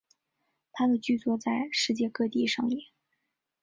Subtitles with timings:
[0.71, 2.81] 他的剧作在世界各地上演。